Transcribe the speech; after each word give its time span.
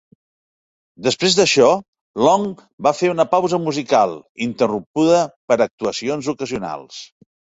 Després 1.07 1.35
d'això, 1.39 1.67
Long 2.27 2.47
va 2.87 2.93
fer 3.01 3.11
una 3.15 3.25
pausa 3.35 3.59
musical, 3.67 4.17
interrompuda 4.47 5.23
per 5.51 5.59
actuacions 5.69 6.33
ocasionals. 6.37 7.05